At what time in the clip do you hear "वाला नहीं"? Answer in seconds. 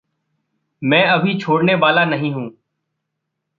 1.75-2.33